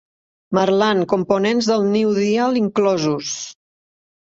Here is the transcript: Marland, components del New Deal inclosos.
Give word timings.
Marland, 0.57 1.05
components 1.11 1.69
del 1.73 1.85
New 1.91 2.15
Deal 2.23 2.59
inclosos. 2.65 3.39